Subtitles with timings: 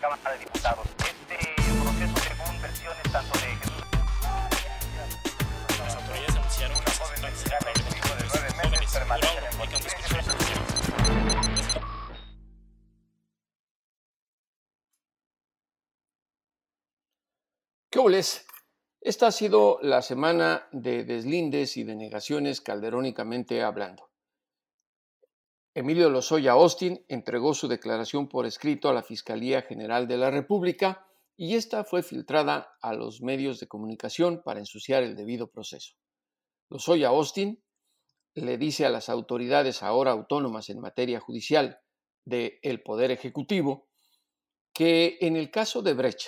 [0.00, 0.86] Cámara de Diputados.
[0.98, 1.36] Este
[1.82, 3.84] proceso, según versiones tanto de Jesús.
[5.78, 9.50] Las autoridades anunciaron que joven mexicana de nueve meses permanecen en
[17.90, 18.46] ¿Qué oles?
[19.02, 24.09] Esta ha sido la semana de deslindes y de negaciones calderónicamente hablando.
[25.72, 31.06] Emilio Lozoya Austin entregó su declaración por escrito a la Fiscalía General de la República
[31.36, 35.94] y esta fue filtrada a los medios de comunicación para ensuciar el debido proceso.
[36.70, 37.62] Lozoya Austin
[38.34, 41.78] le dice a las autoridades ahora autónomas en materia judicial
[42.24, 43.88] del Poder Ejecutivo
[44.72, 46.22] que en el caso de Brecht,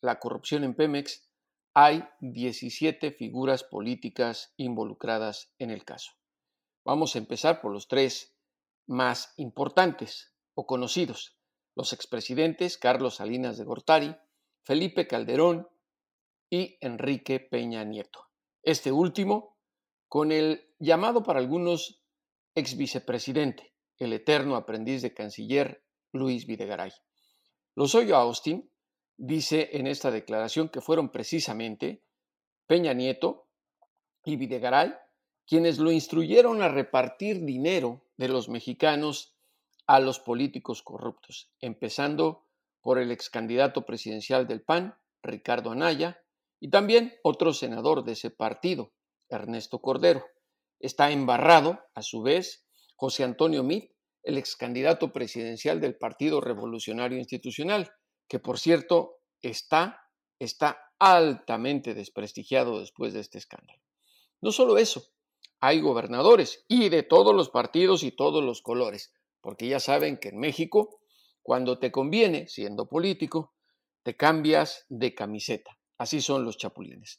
[0.00, 1.28] la corrupción en Pemex,
[1.74, 6.12] hay 17 figuras políticas involucradas en el caso.
[6.82, 8.37] Vamos a empezar por los tres
[8.88, 11.38] más importantes o conocidos,
[11.76, 14.16] los expresidentes Carlos Salinas de Gortari,
[14.64, 15.68] Felipe Calderón
[16.50, 18.26] y Enrique Peña Nieto.
[18.62, 19.56] Este último
[20.08, 22.02] con el llamado para algunos
[22.54, 26.92] ex vicepresidente, el eterno aprendiz de canciller Luis Videgaray.
[27.76, 28.70] Lozoyo Austin
[29.16, 32.02] dice en esta declaración que fueron precisamente
[32.66, 33.48] Peña Nieto
[34.24, 34.94] y Videgaray
[35.46, 39.34] quienes lo instruyeron a repartir dinero de los mexicanos
[39.86, 42.44] a los políticos corruptos, empezando
[42.82, 46.22] por el ex candidato presidencial del PAN, Ricardo Anaya,
[46.60, 48.92] y también otro senador de ese partido,
[49.28, 50.24] Ernesto Cordero.
[50.80, 52.66] Está embarrado, a su vez,
[52.96, 57.92] José Antonio Mit, el ex candidato presidencial del Partido Revolucionario Institucional,
[58.28, 60.02] que por cierto está,
[60.38, 63.80] está altamente desprestigiado después de este escándalo.
[64.40, 65.08] No solo eso,
[65.60, 70.28] hay gobernadores y de todos los partidos y todos los colores, porque ya saben que
[70.28, 71.00] en México,
[71.42, 73.54] cuando te conviene, siendo político,
[74.02, 75.78] te cambias de camiseta.
[75.96, 77.18] Así son los chapulines.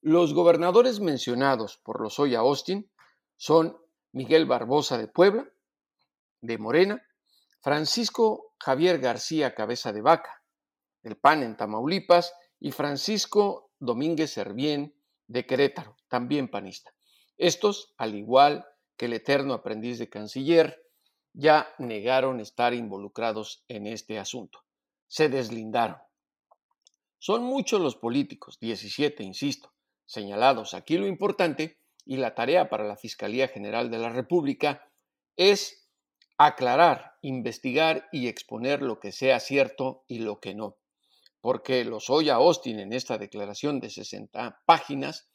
[0.00, 2.90] Los gobernadores mencionados por los Lozoya Austin
[3.36, 3.76] son
[4.12, 5.48] Miguel Barbosa de Puebla,
[6.40, 7.06] de Morena,
[7.60, 10.42] Francisco Javier García Cabeza de Vaca,
[11.02, 14.94] del PAN en Tamaulipas, y Francisco Domínguez Servién
[15.26, 16.95] de Querétaro, también panista.
[17.36, 18.66] Estos, al igual
[18.96, 20.82] que el eterno aprendiz de canciller,
[21.32, 24.64] ya negaron estar involucrados en este asunto.
[25.06, 25.98] Se deslindaron.
[27.18, 29.72] Son muchos los políticos, 17, insisto,
[30.06, 30.74] señalados.
[30.74, 34.88] Aquí lo importante y la tarea para la Fiscalía General de la República
[35.36, 35.90] es
[36.38, 40.78] aclarar, investigar y exponer lo que sea cierto y lo que no.
[41.40, 45.28] Porque los Lozoya Austin en esta declaración de 60 páginas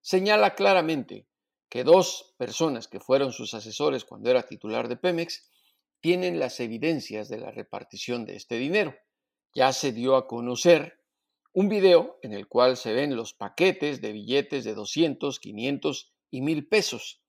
[0.00, 1.26] señala claramente
[1.68, 5.50] que dos personas que fueron sus asesores cuando era titular de Pemex
[6.00, 8.94] tienen las evidencias de la repartición de este dinero.
[9.54, 11.00] Ya se dio a conocer
[11.52, 16.40] un video en el cual se ven los paquetes de billetes de 200, 500 y
[16.42, 17.22] 1000 pesos.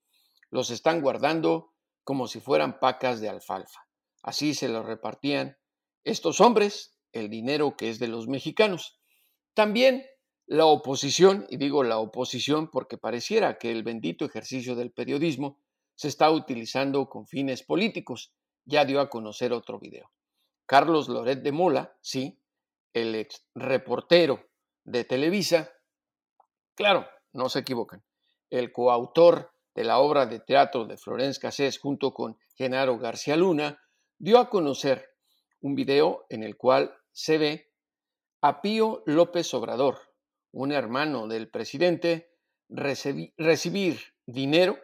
[0.50, 1.72] Los están guardando
[2.04, 3.86] como si fueran pacas de alfalfa.
[4.22, 5.56] Así se lo repartían
[6.04, 9.00] estos hombres el dinero que es de los mexicanos.
[9.54, 10.04] También
[10.46, 15.58] la oposición, y digo la oposición porque pareciera que el bendito ejercicio del periodismo
[15.96, 18.32] se está utilizando con fines políticos,
[18.64, 20.10] ya dio a conocer otro video.
[20.66, 22.40] Carlos Loret de Mola, sí,
[22.92, 24.48] el ex reportero
[24.84, 25.72] de Televisa,
[26.74, 28.04] claro, no se equivocan,
[28.50, 33.80] el coautor de la obra de teatro de Florence Cassés junto con Genaro García Luna,
[34.18, 35.10] dio a conocer
[35.60, 37.72] un video en el cual se ve
[38.40, 39.98] a Pío López Obrador,
[40.56, 42.30] un hermano del presidente,
[42.70, 44.78] recibir dinero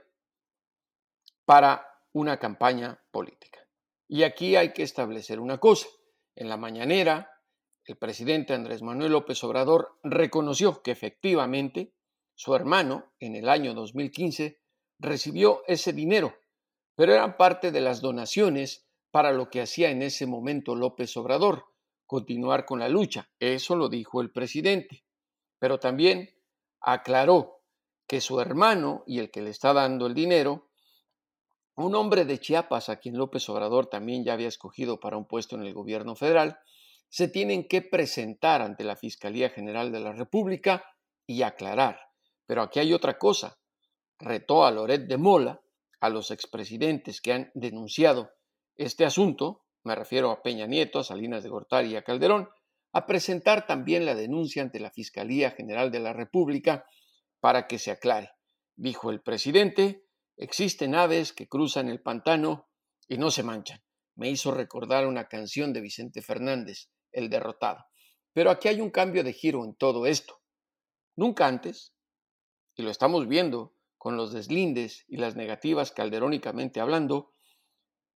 [1.46, 3.66] para una campaña política.
[4.06, 5.88] Y aquí hay que establecer una cosa.
[6.36, 7.30] En la mañanera,
[7.86, 11.94] el presidente Andrés Manuel López Obrador reconoció que efectivamente
[12.34, 14.60] su hermano, en el año 2015,
[14.98, 16.34] recibió ese dinero,
[16.94, 21.64] pero eran parte de las donaciones para lo que hacía en ese momento López Obrador,
[22.06, 23.30] continuar con la lucha.
[23.40, 25.02] Eso lo dijo el presidente.
[25.62, 26.28] Pero también
[26.80, 27.60] aclaró
[28.08, 30.66] que su hermano y el que le está dando el dinero,
[31.76, 35.54] un hombre de Chiapas a quien López Obrador también ya había escogido para un puesto
[35.54, 36.58] en el gobierno federal,
[37.08, 40.84] se tienen que presentar ante la Fiscalía General de la República
[41.28, 42.00] y aclarar.
[42.44, 43.56] Pero aquí hay otra cosa
[44.18, 45.62] retó a Loret de Mola,
[46.00, 48.32] a los expresidentes que han denunciado
[48.74, 52.48] este asunto, me refiero a Peña Nieto, a Salinas de Gortari y a Calderón,
[52.92, 56.86] a presentar también la denuncia ante la Fiscalía General de la República
[57.40, 58.30] para que se aclare.
[58.76, 60.04] Dijo el presidente,
[60.36, 62.68] existen aves que cruzan el pantano
[63.08, 63.82] y no se manchan.
[64.14, 67.86] me hizo recordar una canción de Vicente Fernández, El derrotado.
[68.34, 70.40] Pero aquí hay un cambio de giro en todo esto.
[71.16, 71.94] Nunca antes,
[72.74, 77.32] y lo estamos viendo con los deslindes y las negativas calderónicamente hablando,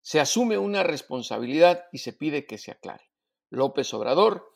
[0.03, 3.11] se asume una responsabilidad y se pide que se aclare.
[3.51, 4.56] López Obrador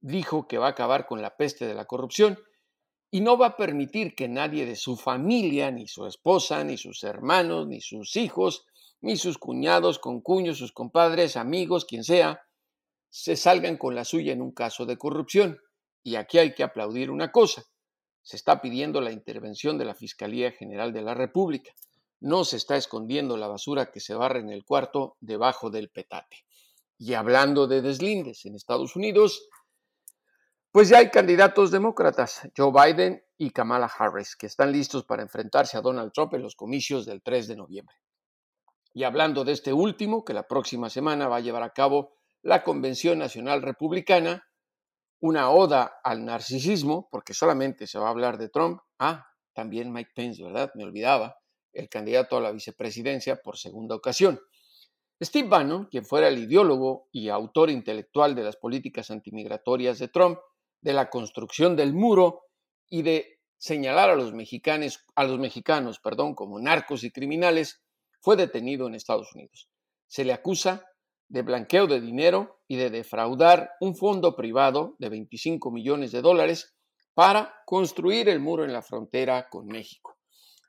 [0.00, 2.38] dijo que va a acabar con la peste de la corrupción
[3.10, 7.02] y no va a permitir que nadie de su familia, ni su esposa, ni sus
[7.02, 8.66] hermanos, ni sus hijos,
[9.00, 12.42] ni sus cuñados, concuños, sus compadres, amigos, quien sea,
[13.08, 15.58] se salgan con la suya en un caso de corrupción.
[16.02, 17.64] Y aquí hay que aplaudir una cosa.
[18.22, 21.72] Se está pidiendo la intervención de la Fiscalía General de la República.
[22.20, 26.44] No se está escondiendo la basura que se barre en el cuarto debajo del petate.
[26.98, 29.48] Y hablando de deslindes en Estados Unidos,
[30.72, 35.76] pues ya hay candidatos demócratas, Joe Biden y Kamala Harris, que están listos para enfrentarse
[35.76, 37.96] a Donald Trump en los comicios del 3 de noviembre.
[38.94, 42.12] Y hablando de este último, que la próxima semana va a llevar a cabo
[42.42, 44.44] la Convención Nacional Republicana,
[45.20, 48.80] una oda al narcisismo, porque solamente se va a hablar de Trump.
[48.98, 50.70] Ah, también Mike Pence, ¿verdad?
[50.76, 51.36] Me olvidaba,
[51.72, 54.40] el candidato a la vicepresidencia por segunda ocasión.
[55.22, 60.38] Steve Bannon, quien fuera el ideólogo y autor intelectual de las políticas antimigratorias de Trump,
[60.80, 62.42] de la construcción del muro
[62.88, 67.82] y de señalar a los mexicanos, a los mexicanos perdón, como narcos y criminales,
[68.20, 69.68] fue detenido en Estados Unidos.
[70.06, 70.84] Se le acusa
[71.28, 76.74] de blanqueo de dinero y de defraudar un fondo privado de 25 millones de dólares
[77.14, 80.16] para construir el muro en la frontera con México.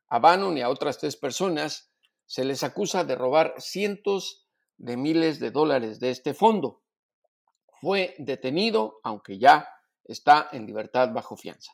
[0.10, 1.92] A Bannon y a otras tres personas
[2.26, 4.48] se les acusa de robar cientos
[4.78, 6.82] de miles de dólares de este fondo.
[7.80, 9.68] Fue detenido, aunque ya
[10.06, 11.74] está en libertad bajo fianza.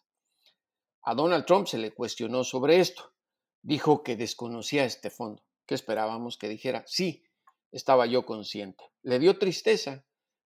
[1.04, 3.14] A Donald Trump se le cuestionó sobre esto.
[3.62, 5.44] Dijo que desconocía este fondo.
[5.66, 6.84] ¿Qué esperábamos que dijera?
[6.86, 7.24] Sí,
[7.72, 8.84] estaba yo consciente.
[9.04, 10.06] Le dio tristeza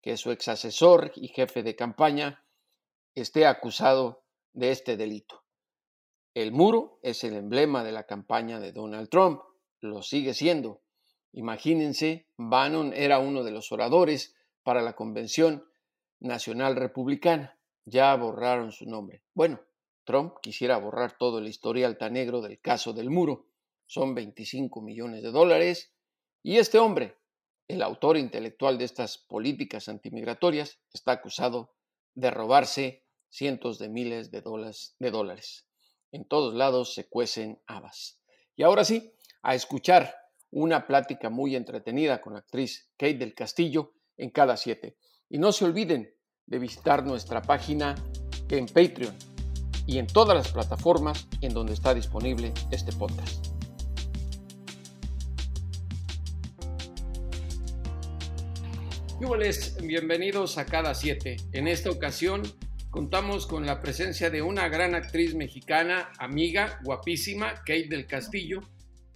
[0.02, 2.46] que su ex asesor y jefe de campaña
[3.16, 4.24] esté acusado
[4.54, 5.44] de este delito.
[6.34, 9.42] El muro es el emblema de la campaña de Donald Trump,
[9.80, 10.82] lo sigue siendo.
[11.32, 15.68] Imagínense, Bannon era uno de los oradores para la Convención
[16.20, 19.24] Nacional Republicana ya borraron su nombre.
[19.34, 19.60] Bueno,
[20.04, 23.48] Trump quisiera borrar todo el historial tan negro del caso del muro.
[23.86, 25.94] Son 25 millones de dólares.
[26.42, 27.18] Y este hombre,
[27.68, 31.76] el autor intelectual de estas políticas antimigratorias, está acusado
[32.16, 34.96] de robarse cientos de miles de dólares.
[35.00, 35.68] De dólares.
[36.12, 38.20] En todos lados se cuecen habas.
[38.56, 40.16] Y ahora sí, a escuchar
[40.52, 44.98] una plática muy entretenida con la actriz Kate del Castillo en cada siete.
[45.30, 46.14] Y no se olviden
[46.46, 47.96] de visitar nuestra página
[48.50, 49.16] en Patreon
[49.88, 53.54] y en todas las plataformas en donde está disponible este podcast.
[59.82, 61.38] Bienvenidos a Cada Siete.
[61.54, 62.44] En esta ocasión
[62.90, 68.62] contamos con la presencia de una gran actriz mexicana, amiga, guapísima, Kate del Castillo,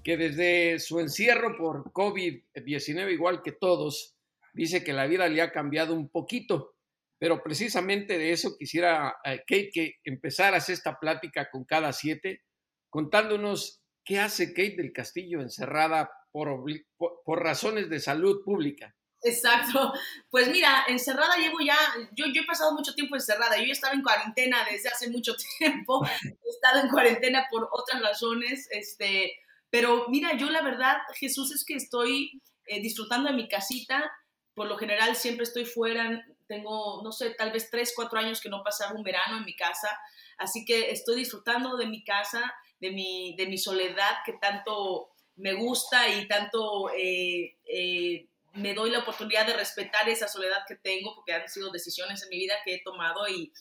[0.04, 4.16] que desde su encierro por COVID-19, igual que todos,
[4.54, 6.77] dice que la vida le ha cambiado un poquito
[7.20, 12.44] pero precisamente de eso quisiera, eh, Kate, que empezaras esta plática con cada siete,
[12.90, 16.64] contándonos qué hace Kate del Castillo encerrada por,
[17.42, 18.96] razones de salud pública.
[19.24, 19.94] Exacto.
[20.30, 21.78] Pues mira, encerrada llevo ya,
[22.16, 25.34] yo, yo he pasado mucho tiempo encerrada, yo ya estaba en cuarentena desde hace mucho
[25.58, 29.34] tiempo, he estado en cuarentena por otras razones, este,
[29.72, 34.10] pero mira, yo la verdad, Jesús, es que estoy eh, disfrutando de mi casita,
[34.54, 38.50] por lo general siempre estoy fuera, tengo, no sé, tal vez tres, cuatro años que
[38.50, 39.90] no pasaba un verano en mi casa,
[40.38, 45.54] así que estoy disfrutando de mi casa, de mi, de mi soledad que tanto me
[45.54, 51.14] gusta y tanto eh, eh, me doy la oportunidad de respetar esa soledad que tengo
[51.16, 53.52] porque han sido decisiones en mi vida que he tomado y,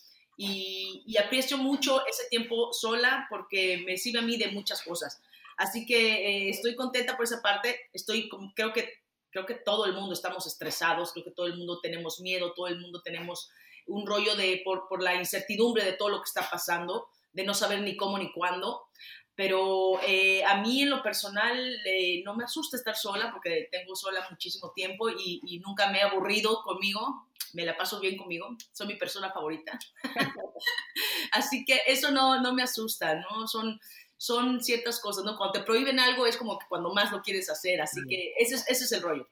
[1.19, 5.23] aprecio mucho ese tiempo sola porque me sirve a mí de muchas cosas.
[5.57, 8.93] Así que eh, estoy contenta por esa parte, estoy, creo que
[9.37, 12.69] Creo que todo el mundo estamos estresados, creo que todo el mundo tenemos miedo, todo
[12.69, 13.51] el mundo tenemos
[13.87, 17.53] un rollo de por, por la incertidumbre de todo lo que está pasando, de no
[17.53, 18.87] saber ni cómo ni cuándo.
[19.35, 23.95] Pero eh, a mí en lo personal eh, no me asusta estar sola porque tengo
[23.95, 28.57] sola muchísimo tiempo y, y, nunca me he aburrido conmigo, me la paso bien conmigo,
[28.73, 29.79] soy mi persona favorita.
[31.33, 33.47] Así que eso no, no me asusta, ¿no?
[33.47, 33.79] Son,
[34.17, 35.37] son ciertas cosas, ¿no?
[35.37, 38.55] Cuando te prohíben algo es como que cuando más lo quieres hacer, así que ese
[38.57, 39.29] es, ese es el rollo.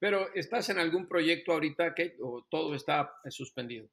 [0.00, 3.88] Pero, ¿estás en algún proyecto ahorita, Kate, o todo está suspendido?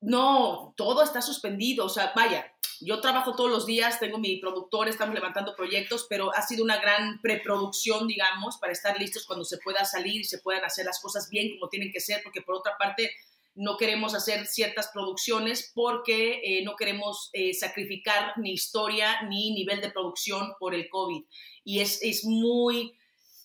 [0.00, 4.88] No, todo está suspendido, o sea, vaya, yo trabajo todos los días, tengo mi productor,
[4.88, 9.58] estamos levantando proyectos, pero ha sido una gran preproducción, digamos, para estar listos cuando se
[9.58, 12.54] pueda salir y se puedan hacer las cosas bien como tienen que ser, porque por
[12.54, 13.10] otra parte
[13.58, 19.80] no queremos hacer ciertas producciones porque eh, no queremos eh, sacrificar ni historia ni nivel
[19.80, 21.24] de producción por el COVID.
[21.64, 22.96] Y es, es muy,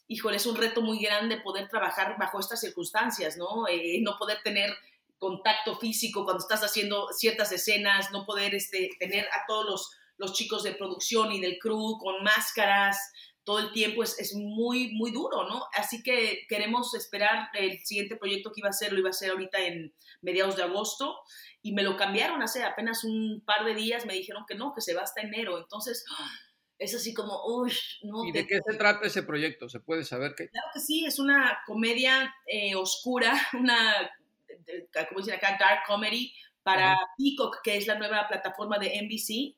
[0.08, 3.68] híjole, es un reto muy grande poder trabajar bajo estas circunstancias, ¿no?
[3.68, 4.72] Eh, no poder tener
[5.18, 10.34] contacto físico cuando estás haciendo ciertas escenas, no poder este, tener a todos los, los
[10.34, 13.00] chicos de producción y del crew con máscaras
[13.44, 15.66] todo el tiempo, es, es muy, muy duro, ¿no?
[15.74, 19.32] Así que queremos esperar el siguiente proyecto que iba a hacer, lo iba a hacer
[19.32, 21.20] ahorita en mediados de agosto,
[21.62, 24.82] y me lo cambiaron hace apenas un par de días, me dijeron que no, que
[24.82, 26.06] se va hasta enero, entonces...
[26.80, 27.72] Es así como, uy,
[28.02, 28.26] no.
[28.26, 29.70] ¿Y de qué se trata ese proyecto?
[29.70, 30.50] ¿Se puede saber qué?
[30.50, 34.12] Claro que sí, es una comedia eh, oscura, una
[35.08, 36.34] como dicen acá, dark comedy
[36.64, 39.56] para Peacock, que es la nueva plataforma de NBC.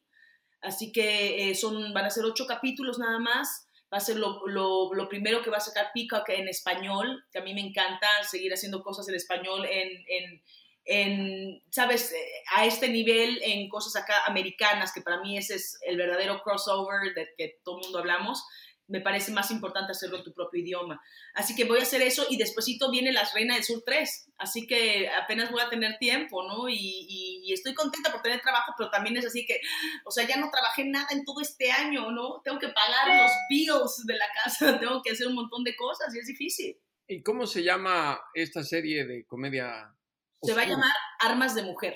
[0.61, 3.64] Así que eh, son, van a ser ocho capítulos nada más.
[3.93, 7.39] Va a ser lo, lo, lo, primero que va a sacar Peacock en español, que
[7.39, 10.41] a mí me encanta seguir haciendo cosas en español en,
[10.85, 12.13] en, ¿sabes?
[12.55, 17.13] A este nivel en cosas acá americanas, que para mí ese es el verdadero crossover
[17.13, 18.43] del que todo el mundo hablamos
[18.87, 21.01] me parece más importante hacerlo en tu propio idioma.
[21.33, 24.67] Así que voy a hacer eso y despuesito viene Las Reinas del Sur 3, así
[24.67, 26.69] que apenas voy a tener tiempo, ¿no?
[26.69, 29.59] Y, y, estoy contenta por tener trabajo, pero también es así que,
[30.03, 32.41] o sea, ya no trabajé nada en todo este año, ¿no?
[32.43, 36.13] Tengo que pagar los bills de la casa, tengo que hacer un montón de cosas
[36.13, 36.77] y es difícil.
[37.07, 39.95] ¿Y cómo se llama esta serie de comedia?
[40.41, 41.95] Se va a llamar Armas de Mujer.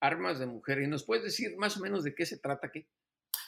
[0.00, 0.80] Armas de Mujer.
[0.80, 2.86] ¿Y nos puedes decir más o menos de qué se trata aquí?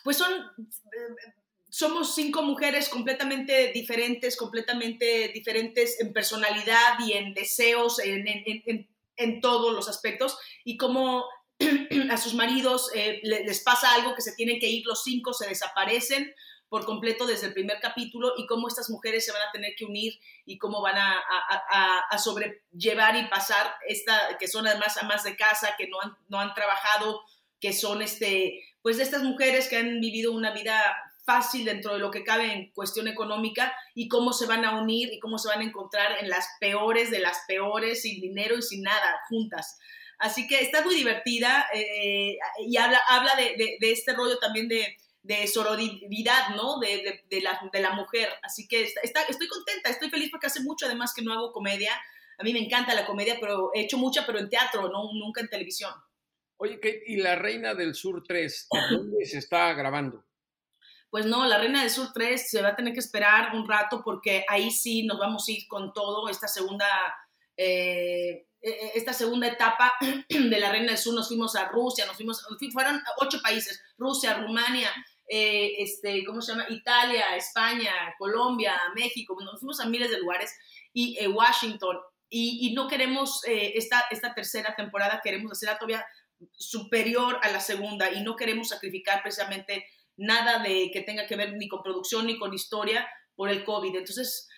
[0.05, 1.35] Pues son eh,
[1.75, 9.40] somos cinco mujeres completamente diferentes, completamente diferentes en personalidad y en deseos, en, en, en,
[9.40, 11.25] todos los aspectos, y como
[12.11, 15.49] a sus maridos eh, les pasa algo que se tienen que ir los cinco, se
[15.49, 16.33] desaparecen
[16.69, 19.85] por completo desde el primer capítulo y cómo estas mujeres se van a tener que
[19.85, 25.25] unir y cómo van a, a, a, sobrellevar y pasar esta, que son además amas
[25.25, 27.23] de casa, que no han, no han trabajado,
[27.59, 30.81] que son este, pues de estas mujeres que han vivido una vida
[31.25, 35.12] fácil dentro de lo que cabe en cuestión económica y cómo se van a unir
[35.12, 38.62] y cómo se van a encontrar en las peores de las peores, sin dinero y
[38.62, 39.78] sin nada, juntas.
[40.19, 44.97] Así que está muy divertida eh, y habla, habla de, de, este rollo también de,
[45.23, 46.78] de sororidad, ¿no?
[46.78, 48.28] De, la, de la mujer.
[48.43, 51.93] Así que está, estoy contenta, estoy feliz porque hace mucho además que no hago comedia.
[52.38, 55.40] A mí me encanta la comedia, pero he hecho mucha, pero en teatro, no nunca
[55.40, 55.93] en televisión.
[56.57, 60.25] Oye, ¿y La Reina del Sur 3, dónde se está grabando?
[61.14, 64.02] Pues no, la Reina del Sur 3 se va a tener que esperar un rato
[64.02, 66.88] porque ahí sí nos vamos a ir con todo, esta segunda,
[67.56, 69.92] eh, e, e, esta segunda etapa
[70.28, 74.35] de la Reina del Sur, nos fuimos a Rusia, nos fuimos, fueron ocho países, Rusia,
[74.38, 74.90] Rumania,
[75.28, 76.66] eh, este, ¿cómo se llama?
[76.68, 80.52] Italia, España, Colombia, México, nos fuimos a miles de lugares
[80.92, 81.97] y eh, Washington.
[82.28, 86.04] Y, no queremos esta, esta tercera temporada, queremos hacerla todavía
[86.52, 91.54] superior a la segunda y no queremos sacrificar precisamente nada de que tenga que ver
[91.54, 93.97] ni con producción ni con historia por el COVID.
[93.97, 94.49] Entonces,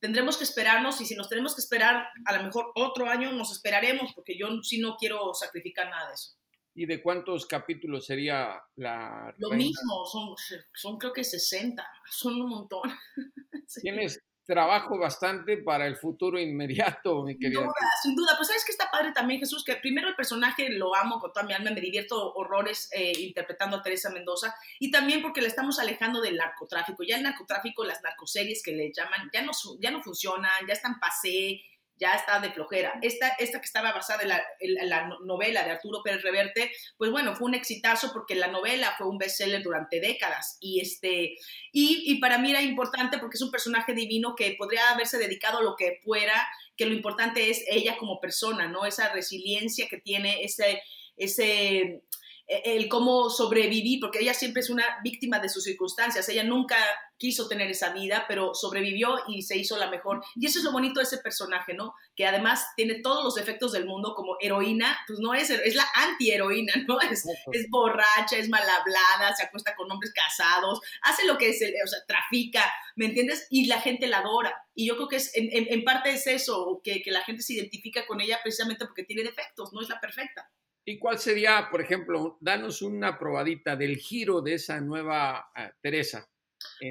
[0.00, 3.52] tendremos que esperarnos y si nos tenemos que esperar a lo mejor otro año, nos
[3.52, 6.32] esperaremos porque yo sí no quiero sacrificar nada de eso.
[6.76, 9.32] ¿Y de cuántos capítulos sería la...
[9.38, 10.34] Lo mismo, son,
[10.74, 12.82] son creo que 60, son un montón.
[13.80, 17.60] ¿Tienes, trabajo bastante para el futuro inmediato, mi querida.
[17.60, 18.34] Sin duda, sin duda.
[18.36, 21.46] Pues sabes que está padre también, Jesús, que primero el personaje lo amo con toda
[21.46, 25.78] mi alma, me divierto horrores eh, interpretando a Teresa Mendoza y también porque la estamos
[25.78, 27.02] alejando del narcotráfico.
[27.02, 30.98] Ya el narcotráfico, las narcoseries que le llaman, ya no, ya no funcionan, ya están
[31.00, 31.62] pasé,
[31.96, 32.98] ya está de flojera.
[33.02, 34.22] Esta, esta que estaba basada
[34.60, 38.94] en la, novela de Arturo Pérez Reverte, pues bueno, fue un exitazo porque la novela
[38.98, 41.36] fue un bestseller durante décadas y, este,
[41.72, 45.58] y, y para mí era importante porque es un personaje divino que podría haberse dedicado
[45.58, 46.46] a lo que fuera,
[46.76, 48.86] que lo importante es ella como persona, ¿no?
[48.86, 50.82] Esa resiliencia que tiene, ese,
[51.16, 52.02] ese
[52.46, 56.76] el cómo sobrevivir, porque ella siempre es una víctima de sus circunstancias, ella nunca
[57.16, 60.22] quiso tener esa vida, pero sobrevivió y se hizo la mejor.
[60.34, 61.94] Y eso es lo bonito de ese personaje, ¿no?
[62.14, 65.86] Que además tiene todos los efectos del mundo como heroína, pues no es, es la
[65.94, 67.00] anti-heroína, ¿no?
[67.00, 71.56] Es, es, borracha, es mal hablada, se acuesta con hombres casados, hace lo que es,
[71.56, 73.46] o sea, trafica, ¿me entiendes?
[73.48, 74.54] Y la gente la adora.
[74.74, 77.54] Y yo creo que es, en, en parte es eso, que, que la gente se
[77.54, 80.50] identifica con ella precisamente porque tiene defectos, no es la perfecta.
[80.84, 86.28] ¿Y cuál sería, por ejemplo, danos una probadita del giro de esa nueva ah, Teresa?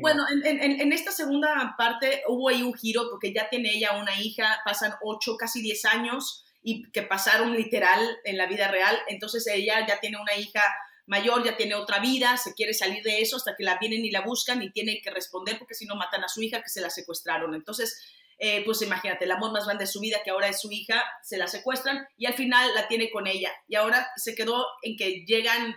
[0.01, 4.61] Bueno, en, esta segunda parte hubo ahí un giro porque ya tiene ella una hija,
[4.65, 8.97] pasan ocho, casi diez años y que pasaron literal en la vida real.
[9.07, 10.61] Entonces ella ya tiene una hija
[11.05, 14.11] mayor, ya tiene otra vida, se quiere salir de eso hasta que la vienen y
[14.11, 16.81] la buscan y tiene que responder porque si no matan a su hija que se
[16.81, 17.53] la secuestraron.
[17.53, 18.01] Entonces,
[18.45, 21.01] eh, pues imagínate, el amor más grande de su vida, que ahora es su hija,
[21.21, 23.53] se la secuestran y al final la tiene con ella.
[23.69, 25.73] Y ahora se quedó en que llegan,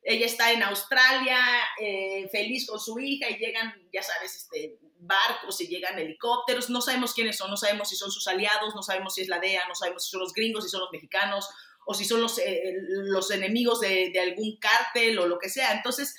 [0.00, 1.40] ella está en Australia,
[1.80, 6.80] eh, feliz con su hija y llegan, ya sabes, este, barcos y llegan helicópteros, no
[6.80, 9.66] sabemos quiénes son, no sabemos si son sus aliados, no sabemos si es la DEA,
[9.66, 11.48] no sabemos si son los gringos, si son los mexicanos
[11.84, 15.72] o si son los, eh, los enemigos de, de, algún cártel o lo que sea.
[15.72, 16.14] Entonces,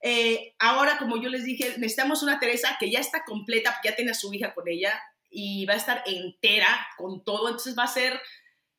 [0.00, 4.10] eh, ahora, como yo les dije, necesitamos una Teresa que ya está completa, ya tiene
[4.10, 7.48] a su hija con ella y va a estar entera con todo.
[7.48, 8.20] Entonces va a ser,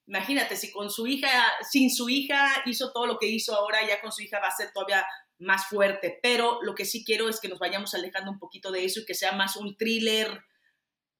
[0.08, 1.30] imagínate, si con su hija,
[1.70, 4.56] sin su hija hizo todo lo que hizo ahora, ya con su hija va a
[4.56, 5.06] ser todavía
[5.38, 6.20] más fuerte.
[6.22, 9.06] Pero lo que sí quiero es que nos vayamos alejando un poquito de eso y
[9.06, 10.44] que sea más un thriller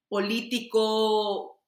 [0.08, 1.62] político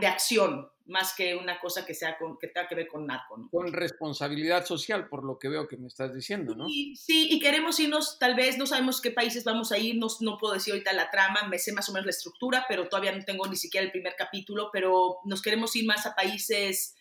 [0.00, 3.36] de acción, más que una cosa que, sea con, que tenga que ver con narco.
[3.36, 3.48] ¿no?
[3.50, 6.66] Con responsabilidad social, por lo que veo que me estás diciendo, ¿no?
[6.66, 10.08] Sí, sí, y queremos irnos, tal vez, no sabemos qué países vamos a ir, no,
[10.20, 13.12] no puedo decir ahorita la trama, me sé más o menos la estructura, pero todavía
[13.12, 16.94] no tengo ni siquiera el primer capítulo, pero nos queremos ir más a países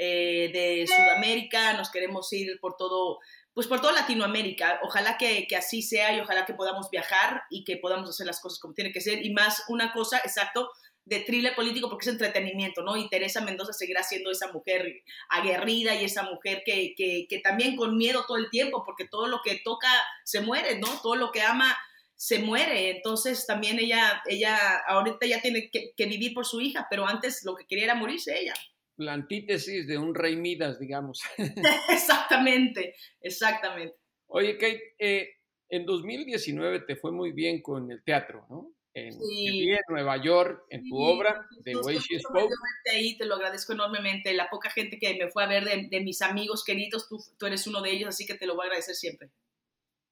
[0.00, 3.18] eh, de Sudamérica, nos queremos ir por todo,
[3.52, 4.78] pues por toda Latinoamérica.
[4.84, 8.40] Ojalá que, que, así sea y ojalá que podamos viajar y que podamos hacer las
[8.40, 9.26] cosas como tiene que ser.
[9.26, 10.70] Y más una cosa, exacto,
[11.08, 12.96] de thriller político porque es entretenimiento, ¿no?
[12.96, 17.76] Y Teresa Mendoza seguirá siendo esa mujer aguerrida y esa mujer que, que, que, también
[17.76, 19.88] con miedo todo el tiempo, porque todo lo que toca
[20.24, 20.88] se muere, ¿no?
[21.02, 21.76] Todo lo que ama
[22.14, 22.90] se muere.
[22.90, 27.42] Entonces también ella, ella ahorita ya tiene que, que vivir por su hija, pero antes
[27.44, 28.54] lo que quería era morirse ella.
[28.96, 31.22] La antítesis de un rey Midas, digamos.
[31.88, 33.96] exactamente, exactamente.
[34.26, 35.30] Oye, Kate, eh,
[35.70, 38.74] en 2019 te fue muy bien con el teatro, ¿no?
[39.06, 39.70] En, sí.
[39.70, 42.54] en, Nueva York, en tu sí, obra, The Way She Spoke.
[42.92, 44.34] Ahí te lo agradezco enormemente.
[44.34, 47.46] La poca gente que me fue a ver de, de mis amigos queridos, tú, tú,
[47.46, 49.30] eres uno de ellos, así que te lo voy a agradecer siempre.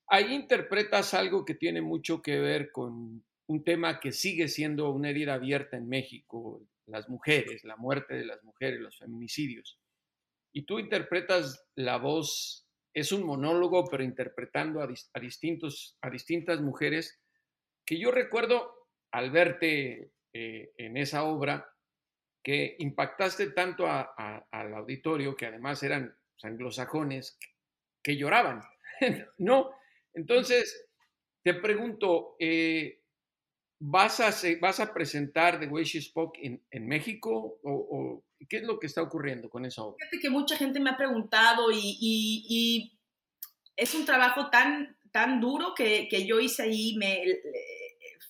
[0.08, 5.10] Ahí interpretas algo que tiene mucho que ver con un tema que sigue siendo una
[5.10, 9.78] herida abierta en México, las mujeres, la muerte de las mujeres, los feminicidios.
[10.52, 16.60] Y tú interpretas la voz, es un monólogo, pero interpretando a, a, distintos, a distintas
[16.60, 17.20] mujeres
[17.84, 18.75] que yo recuerdo
[19.16, 21.66] al verte eh, en esa obra
[22.44, 24.02] que impactaste tanto a,
[24.50, 27.38] al auditorio, que además eran anglosajones,
[28.02, 28.60] que, lloraban,
[29.38, 29.70] ¿no?
[30.12, 30.86] Entonces,
[31.42, 33.00] te pregunto, eh,
[33.80, 37.58] ¿vas, a, ¿vas a presentar The Way She Spoke en, México?
[37.64, 39.96] O, qué es lo que está ocurriendo con esa obra?
[39.98, 42.92] Fíjate que mucha gente me ha preguntado y,
[43.76, 44.94] es un trabajo tan,
[45.40, 47.24] duro que, que yo hice ahí, me,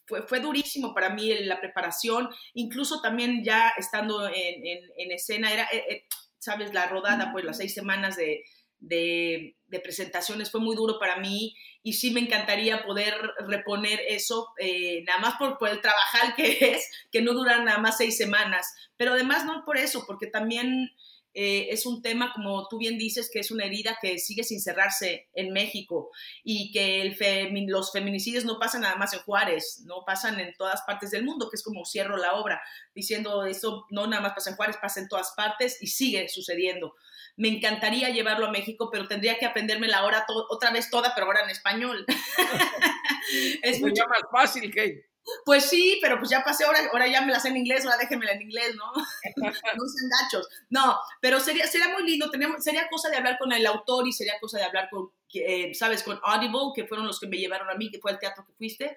[0.06, 5.52] fue, fue, durísimo para mí la preparación, incluso también ya estando en, en, en escena,
[5.52, 6.06] era, eh, eh,
[6.38, 8.44] sabes, la rodada, pues las seis semanas de,
[8.78, 13.14] de, de, presentaciones fue muy duro para mí y sí me encantaría poder
[13.48, 17.78] reponer eso, eh, nada más por, por, el trabajar que es, que no duran nada
[17.78, 18.66] más seis semanas,
[18.96, 20.90] pero además no por eso, porque también
[21.38, 24.58] eh, es un tema, como tú bien dices, que es una herida que sigue sin
[24.58, 26.10] cerrarse en México
[26.42, 30.54] y que el femi los feminicidios no pasan nada más en Juárez, no pasan en
[30.54, 32.62] todas partes del mundo, que es como cierro la obra,
[32.94, 36.94] diciendo eso no nada más pasa en Juárez, pasa en todas partes y sigue sucediendo.
[37.36, 41.26] Me encantaría llevarlo a México, pero tendría que aprenderme la hora otra vez toda, pero
[41.26, 42.06] ahora en español.
[43.62, 45.04] es mucho más fácil, Kate.
[45.44, 47.98] Pues sí, pero pues ya pasé, ahora, ahora ya me la sé en inglés, ahora
[47.98, 48.92] déjenmela en inglés, ¿no?
[49.36, 50.48] no sean gachos.
[50.70, 54.12] No, pero sería, sería muy lindo, tenemos, sería cosa de hablar con el autor y
[54.12, 56.02] sería cosa de hablar con, eh, ¿sabes?
[56.02, 58.52] Con Audible, que fueron los que me llevaron a mí, que fue el teatro que
[58.52, 58.96] fuiste.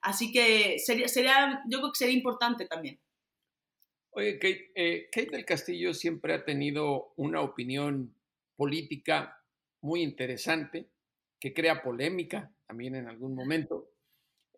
[0.00, 3.00] Así que sería, sería yo creo que sería importante también.
[4.10, 8.14] Oye, Kate, eh, Kate del Castillo siempre ha tenido una opinión
[8.56, 9.44] política
[9.80, 10.88] muy interesante,
[11.38, 13.87] que crea polémica también en algún momento.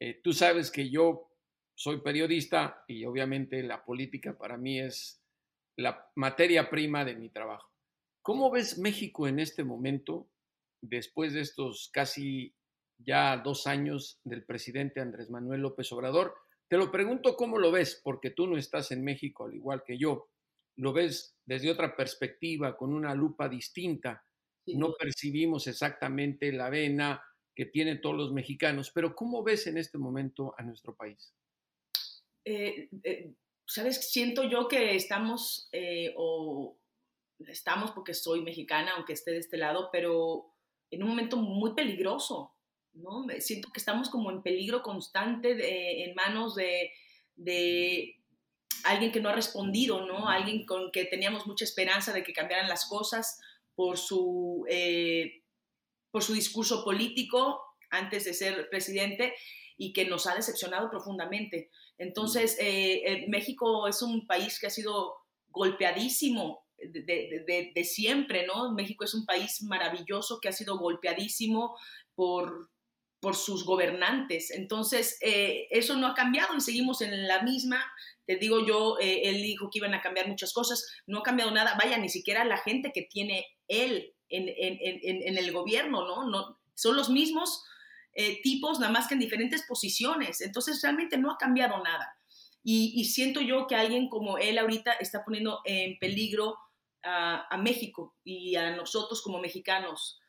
[0.01, 1.31] Eh, tú sabes que yo
[1.75, 5.23] soy periodista y obviamente la política para mí es
[5.77, 7.71] la materia prima de mi trabajo.
[8.23, 10.29] ¿Cómo ves México en este momento,
[10.83, 12.55] después de estos casi
[12.99, 16.35] ya dos años del presidente Andrés Manuel López Obrador?
[16.69, 19.99] Te lo pregunto cómo lo ves, porque tú no estás en México al igual que
[19.99, 20.29] yo.
[20.77, 24.25] Lo ves desde otra perspectiva, con una lupa distinta.
[24.67, 27.23] No percibimos exactamente la vena,
[27.55, 28.91] que tienen todos los mexicanos.
[28.91, 31.33] Pero ¿cómo ves en este momento a nuestro país?
[32.45, 33.35] Eh, eh,
[33.71, 36.77] Sabes, siento yo que estamos, eh, o
[37.47, 40.57] estamos porque soy mexicana, aunque esté de este lado, pero
[40.91, 42.53] en un momento muy peligroso,
[42.95, 43.27] ¿no?
[43.39, 46.91] Siento que estamos como en peligro constante de, en manos de,
[47.37, 48.17] de
[48.83, 50.29] alguien que no ha respondido, ¿no?
[50.29, 53.39] Alguien con que teníamos mucha esperanza de que cambiaran las cosas
[53.77, 54.67] por su...
[54.69, 55.40] Eh,
[56.11, 59.35] por su discurso político antes de ser presidente
[59.77, 61.71] y que nos ha decepcionado profundamente.
[61.99, 65.17] Entonces, eh, eh, México es un país que ha sido
[65.49, 68.73] golpeadísimo de, de, siempre, ¿no?
[68.73, 71.77] México es un país maravilloso que ha sido golpeadísimo
[72.15, 72.71] por,
[73.21, 74.51] por sus gobernantes.
[74.51, 77.85] Entonces, eh, eso no ha cambiado y seguimos en la misma.
[78.27, 81.51] Te digo yo, eh, él dijo que iban a cambiar muchas cosas, no ha cambiado
[81.51, 81.77] nada.
[81.83, 86.29] Vaya, ni siquiera la gente que tiene él en, en, en el gobierno, ¿no?
[86.31, 87.63] no son los mismos
[88.15, 90.41] eh, tipos, nada más que en diferentes posiciones.
[90.41, 92.17] Entonces, realmente no ha cambiado nada.
[92.63, 96.57] Y, y siento yo que alguien como él ahorita está poniendo en peligro
[97.03, 100.21] a, a México y a nosotros como mexicanos.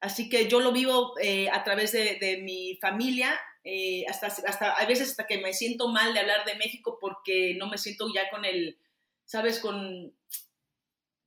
[0.00, 4.72] Así que yo lo vivo eh, a través de, de mi familia, eh, hasta, hasta,
[4.72, 8.06] a veces hasta que me siento mal de hablar de México porque no me siento
[8.14, 8.78] ya con el,
[9.26, 9.60] ¿sabes?
[9.60, 10.14] Con,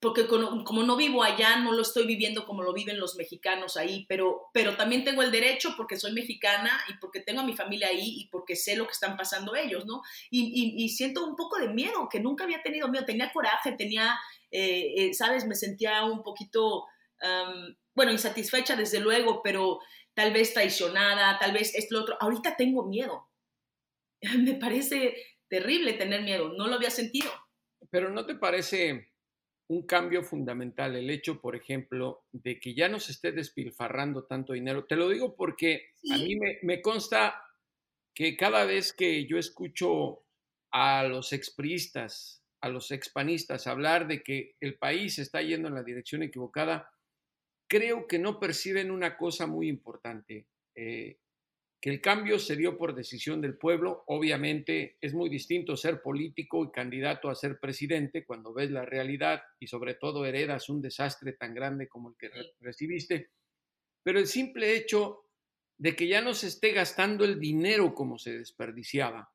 [0.03, 4.05] porque como no vivo allá, no lo estoy viviendo como lo viven los mexicanos ahí,
[4.09, 7.87] pero, pero también tengo el derecho porque soy mexicana y porque tengo a mi familia
[7.87, 10.01] ahí y porque sé lo que están pasando ellos, ¿no?
[10.29, 13.71] Y, y, y siento un poco de miedo, que nunca había tenido miedo, tenía coraje,
[13.71, 14.19] tenía,
[14.51, 15.47] eh, eh, ¿sabes?
[15.47, 16.85] Me sentía un poquito...
[17.21, 19.79] Um, bueno, insatisfecha desde luego, pero
[20.13, 22.17] tal vez traicionada, tal vez esto, lo otro.
[22.19, 23.29] Ahorita tengo miedo.
[24.37, 25.15] Me parece
[25.47, 27.31] terrible tener miedo, no lo había sentido.
[27.89, 29.12] Pero ¿no te parece
[29.67, 34.53] un cambio fundamental el hecho, por ejemplo, de que ya no se esté despilfarrando tanto
[34.53, 34.85] dinero?
[34.85, 36.13] Te lo digo porque sí.
[36.13, 37.41] a mí me, me, consta
[38.13, 40.25] que cada vez que yo escucho
[40.71, 45.83] a los expriistas, a los expanistas hablar de que el país está yendo en la
[45.83, 46.91] dirección equivocada,
[47.67, 51.17] creo que no perciben una cosa muy importante, eh,
[51.83, 54.05] que el cambio se dio por decisión del pueblo.
[54.07, 59.41] Obviamente es muy distinto ser político y candidato a ser presidente cuando ves la realidad
[59.59, 63.31] y sobre todo heredas un desastre tan grande como el que recibiste.
[64.01, 65.25] Pero el simple hecho
[65.77, 69.33] de que ya no se esté gastando el dinero como se desperdiciaba,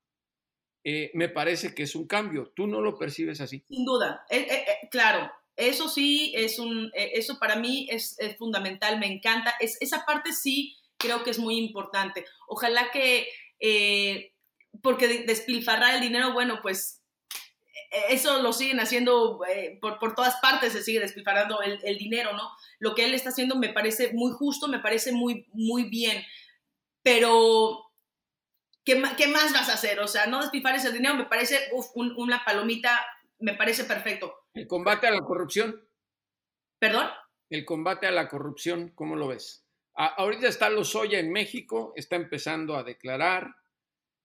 [0.84, 2.54] eh, me parece que es un cambio.
[2.56, 3.62] ¿Tú no lo percibes así?
[3.68, 8.98] Sin duda, eh, eh, claro, eso sí, es un, eso para mí es, es fundamental,
[8.98, 9.52] me encanta.
[9.60, 12.24] Es, esa parte sí creo que es muy importante.
[12.46, 13.28] Ojalá que,
[13.60, 14.32] eh,
[14.82, 17.02] porque despilfarrar el dinero, bueno, pues
[17.90, 21.98] e-, eso lo siguen haciendo eh, por, por, todas partes, se sigue despilfarrando el, el,
[21.98, 22.50] dinero, ¿no?
[22.78, 26.22] Lo que él está haciendo me parece muy justo, me parece muy, muy bien,
[27.02, 27.90] pero
[28.84, 30.00] ¿qué, qué más vas a hacer?
[30.00, 33.00] O sea, no despilfarres el dinero, me parece uf, un, una palomita,
[33.38, 35.88] me parece perfecto el combate a la corrupción.
[36.78, 37.08] ¿Perdón?
[37.50, 39.66] El combate a la corrupción, ¿cómo lo ves?
[40.00, 43.52] Ahorita está Lozoya en México, está empezando a declarar,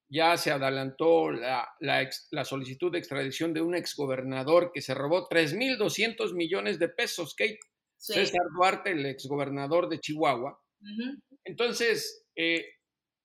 [0.08, 4.94] ya se adelantó la, la, ex, la solicitud de extradición de un exgobernador que se
[4.94, 7.60] robó 3.200 millones de pesos, Kate.
[7.98, 8.14] Sí.
[8.14, 10.62] César Duarte, el exgobernador de Chihuahua.
[10.80, 11.22] Uh -huh.
[11.44, 12.66] Entonces, eh,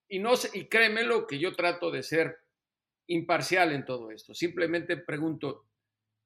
[0.08, 2.38] y, no y créemelo que yo trato de ser
[3.08, 4.32] imparcial en todo esto.
[4.32, 5.66] Simplemente pregunto,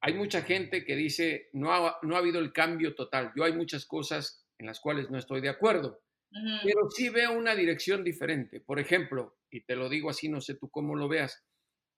[0.00, 3.32] hay mucha gente que dice, no ha, no ha habido el cambio total.
[3.34, 6.00] Yo hay muchas cosas en las cuales no estoy de acuerdo,
[6.32, 6.60] uh -huh.
[6.64, 8.60] pero sí veo una dirección diferente.
[8.60, 11.44] Por ejemplo, y te lo digo así, no sé tú cómo lo veas,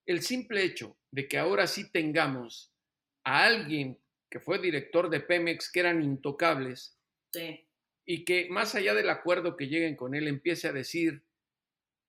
[0.07, 2.73] el simple hecho de que ahora sí tengamos
[3.25, 3.99] a alguien
[4.31, 6.99] que fue director de Pemex, que eran intocables,
[7.33, 7.69] sí.
[8.05, 11.25] y que más allá del acuerdo que lleguen con él, empiece a decir,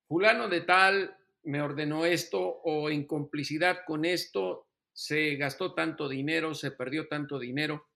[0.07, 6.55] fulano de tal me ordenó esto o en complicidad con esto se gastó tanto dinero,
[6.55, 7.88] se perdió tanto dinero.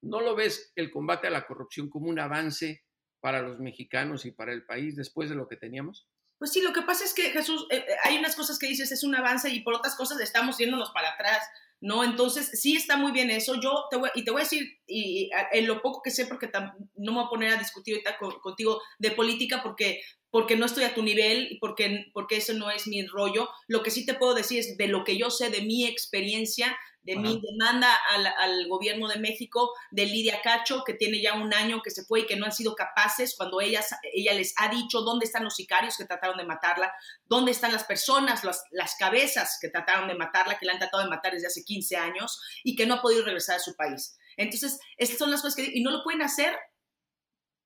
[0.00, 2.83] ¿No lo ves el combate a la corrupción como un avance
[3.24, 6.06] para los mexicanos y para el país después de lo que teníamos?
[6.36, 9.02] Pues sí, lo que pasa es que Jesús, eh, hay unas cosas que dices es
[9.02, 11.42] un avance y por otras cosas estamos yéndonos para atrás,
[11.80, 12.04] ¿no?
[12.04, 13.58] Entonces sí está muy bien eso.
[13.58, 16.26] Yo te voy, y te voy a decir, y, y en lo poco que sé,
[16.26, 16.50] porque
[16.96, 20.02] no me voy a poner a discutir ahorita con, contigo de política, porque
[20.34, 23.48] porque no estoy a tu nivel y porque, porque eso no es mi rollo.
[23.68, 26.76] Lo que sí te puedo decir es de lo que yo sé, de mi experiencia,
[27.04, 31.52] de mi demanda al, al, gobierno de México, de Lidia Cacho, que tiene ya un
[31.54, 34.68] año que se fue y que no han sido capaces, cuando ella, ella les ha
[34.68, 36.92] dicho dónde están los sicarios que trataron de matarla,
[37.26, 41.04] dónde están las personas, las, las cabezas que trataron de matarla, que la han tratado
[41.04, 44.16] de matar desde hace 15 años y que no ha podido regresar a su país.
[44.36, 45.70] Entonces, estas son las cosas que...
[45.72, 46.56] Y no lo pueden hacer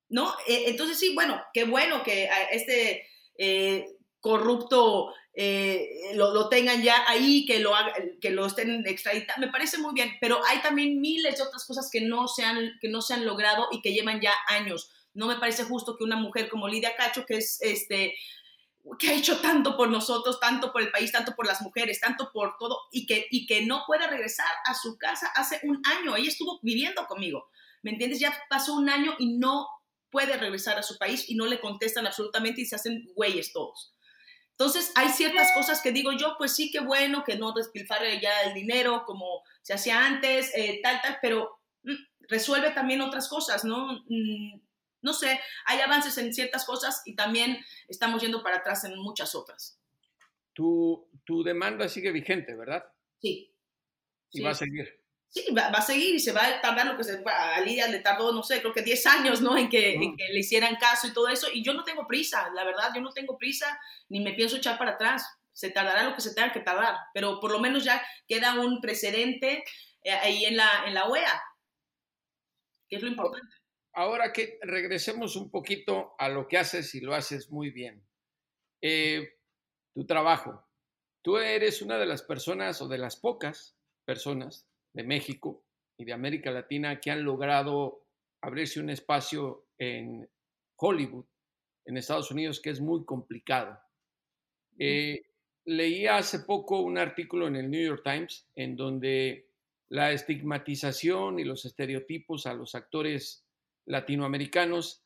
[0.09, 0.33] ¿no?
[0.47, 3.87] Eh, entonces sí, bueno, qué bueno que este eh,
[4.21, 7.73] corrupto eh, lo, lo, tengan ya ahí, que lo,
[8.21, 11.91] que lo estén extraditando, me parece muy bien, pero hay también miles de otras cosas
[11.93, 14.91] que no, se han, que no se han logrado y que llevan ya años.
[15.15, 18.17] No me parece justo que una mujer como Lidia Cacho, que es este
[18.99, 22.33] que ha hecho tanto por nosotros, tanto por el país, tanto por las mujeres, tanto
[22.33, 26.17] por todo, y que, y que no pueda regresar a su casa hace un año.
[26.17, 27.49] Ella estuvo viviendo conmigo,
[27.83, 28.19] ¿me entiendes?
[28.19, 29.69] Ya pasó un año y no
[30.11, 33.95] puede regresar a su país y no le contestan absolutamente y se hacen güeyes todos.
[34.59, 38.43] Entonces, hay ciertas cosas que digo yo, pues sí, que bueno, que no despilfarre ya
[38.43, 41.95] el dinero como se hacía antes, eh, tal, tal, pero mm,
[42.29, 44.01] resuelve también otras cosas, ¿no?
[44.09, 44.61] Mm,
[45.03, 49.37] no sé, hay avances en ciertas cosas y también estamos yendo para atrás en muchas
[49.37, 49.81] otras.
[50.55, 52.85] Tu, tu demanda sigue vigente, ¿verdad?
[53.21, 53.55] Sí.
[54.33, 54.98] Y va a seguir.
[55.31, 57.99] Sí, va, a seguir y se va a tardar lo que se a Lidia le
[57.99, 59.59] tardó, no sé, creo que 10 años, ¿no?
[59.59, 61.49] En que, en que, le hicieran caso y todo eso.
[61.53, 64.79] Y yo no tengo prisa, la verdad, yo no tengo prisa ni me pienso echar
[64.79, 65.27] para atrás.
[65.53, 68.81] Se tardará lo que se tenga que tardar, pero por lo menos ya queda un
[68.81, 69.65] precedente
[70.03, 71.43] eh, ahí en la, en la OEA,
[72.89, 73.55] que es lo importante.
[73.93, 78.07] Ahora que regresemos un poquito a lo que haces y lo haces muy bien.
[78.81, 79.37] Eh,
[79.93, 80.65] tu trabajo.
[81.23, 85.65] Tú eres una de las personas o de las pocas personas de México
[85.97, 88.05] y de América Latina que han logrado
[88.41, 90.29] abrirse un espacio en
[90.77, 91.27] Hollywood,
[91.85, 93.79] en Estados Unidos, que es muy complicado.
[94.79, 95.23] Eh,
[95.65, 99.49] leí hace poco un artículo en el New York Times en donde
[99.89, 103.45] la estigmatización y los estereotipos a los actores
[103.87, 105.03] latinoamericanos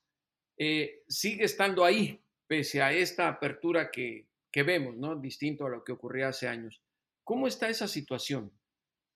[0.59, 5.17] eh, sigue estando ahí, pese a esta apertura que, que vemos, ¿no?
[5.17, 6.83] Distinto a lo que ocurría hace años.
[7.25, 8.53] ¿Cómo está esa situación?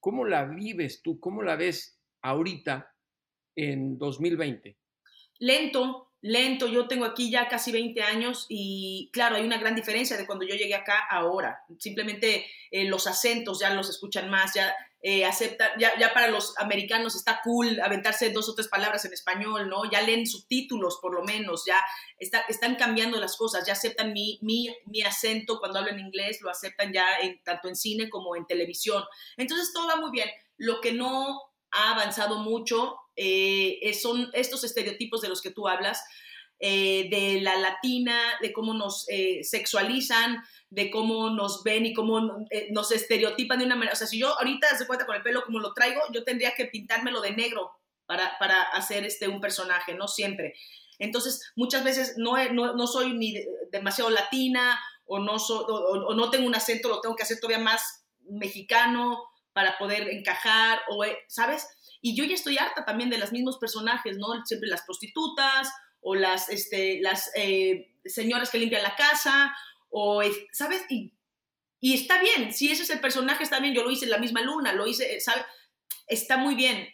[0.06, 1.18] ¿Cómo la vives tú?
[1.18, 2.94] ¿Cómo la ves ahorita
[3.56, 4.78] en 2020?
[5.40, 6.68] Lento, lento.
[6.68, 10.46] Yo tengo aquí ya casi 20 años y claro, hay una gran diferencia de cuando
[10.46, 11.58] yo llegué acá ahora.
[11.80, 14.72] Simplemente eh, los acentos ya los escuchan más, ya
[15.08, 19.68] eh, acepta, ya, para los americanos está cool aventarse dos o tres palabras en español,
[19.68, 19.88] ¿no?
[19.88, 21.80] Ya leen subtítulos por lo menos, ya
[22.18, 26.40] está, están cambiando las cosas, ya aceptan mi, mi, mi acento cuando hablo en inglés,
[26.42, 27.06] lo aceptan ya
[27.44, 29.04] tanto en cine como en televisión.
[29.36, 30.28] Entonces todo va muy bien.
[30.56, 31.40] Lo que no
[31.70, 36.02] ha avanzado mucho eh, son estos estereotipos de los que tú hablas,
[36.58, 39.06] eh, de la latina, de cómo nos
[39.42, 43.92] sexualizan, de cómo nos ven y cómo eh, nos estereotipan de una manera.
[43.92, 46.54] O sea, si yo ahorita se cuenta con el pelo como lo traigo, yo tendría
[46.54, 47.72] que pintármelo de negro
[48.06, 50.54] para, para hacer este, un personaje, no siempre.
[50.98, 53.34] Entonces, muchas veces no, no, no soy ni
[53.70, 58.04] demasiado latina o no, o, no tengo un acento, lo tengo que hacer todavía más
[58.28, 61.68] mexicano para poder encajar, o, eh, ¿sabes?
[62.02, 64.26] Y yo ya estoy harta también de los mismos personajes, ¿no?
[64.44, 65.68] Siempre las prostitutas
[66.08, 69.52] o las, este, las eh, señoras que limpian la casa
[69.90, 70.84] o, ¿sabes?
[70.88, 71.12] Y,
[71.80, 74.18] y está bien, si ese es el personaje, está bien, yo lo hice en la
[74.18, 75.44] misma luna, lo hice, ¿sabes?
[76.06, 76.88] Está muy bien,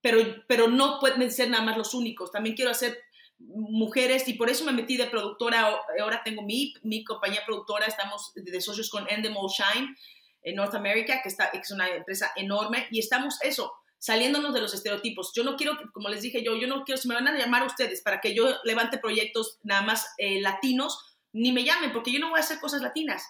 [0.00, 3.02] pero, pero no pueden ser nada más los únicos, también quiero hacer
[3.38, 8.30] mujeres y por eso me metí de productora, ahora tengo mi, mi compañía productora, estamos
[8.36, 9.96] de socios con Endemol Shine
[10.42, 14.60] en North America, que, está, que es una empresa enorme, y estamos eso, saliéndonos de
[14.60, 15.30] los estereotipos.
[15.34, 17.62] Yo no quiero, como les dije yo, yo no quiero, si me van a llamar
[17.62, 20.98] a ustedes para que yo levante proyectos nada más eh, latinos,
[21.32, 23.22] ni me llamen, porque yo no voy a hacer cosas latinas.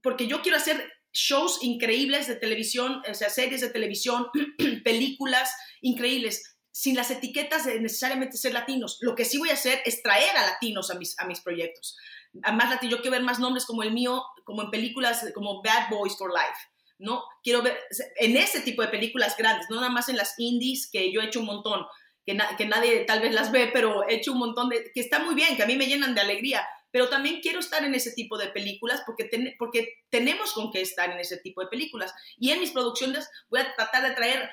[0.00, 4.28] Porque yo quiero hacer shows increíbles de televisión, o sea, series de televisión,
[4.84, 5.52] películas
[5.82, 8.98] increíbles, sin las etiquetas de necesariamente ser latinos.
[9.00, 11.96] Lo que sí voy a hacer es traer a latinos a mis, a mis proyectos.
[12.44, 15.62] A más latinos, yo quiero ver más nombres como el mío, como en películas como
[15.62, 16.71] Bad Boys for Life.
[16.98, 17.24] ¿No?
[17.42, 17.78] Quiero ver
[18.16, 21.26] en ese tipo de películas grandes, no nada más en las indies, que yo he
[21.26, 21.84] hecho un montón,
[22.24, 25.34] que, nadie tal vez las ve, pero he hecho un montón de, que está muy
[25.34, 28.38] bien, que a mí me llenan de alegría, pero también quiero estar en ese tipo
[28.38, 32.14] de películas porque, porque tenemos con qué estar en ese tipo de películas.
[32.36, 34.50] Y en mis producciones voy a tratar de traer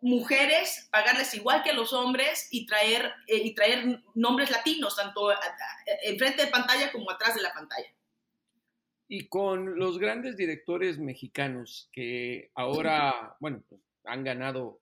[0.00, 5.32] mujeres, pagarles igual que a los hombres y traer, eh, y traer nombres latinos, tanto
[6.04, 7.88] enfrente de pantalla como atrás de la pantalla.
[9.06, 14.80] Y con los grandes directores mexicanos que ahora, bueno, pues, han ganado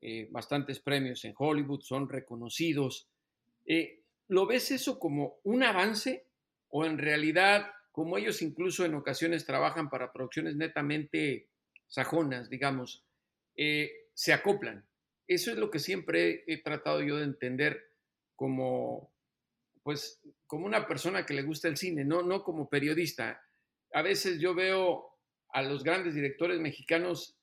[0.00, 3.08] eh, bastantes premios en Hollywood, son reconocidos.
[3.64, 6.26] Eh, ¿Lo ves eso como un avance
[6.68, 11.48] o en realidad, como ellos incluso en ocasiones trabajan para producciones netamente
[11.86, 13.04] sajonas, digamos,
[13.56, 14.86] eh, se acoplan?
[15.28, 17.92] Eso es lo que siempre he tratado yo de entender
[18.34, 19.12] como,
[19.82, 23.40] pues, como una persona que le gusta el cine, no, no como periodista.
[23.92, 25.12] A veces yo veo
[25.52, 27.36] a los grandes directores mexicanos